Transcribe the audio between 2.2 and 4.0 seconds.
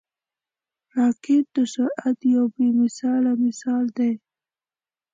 یو بې مثاله مثال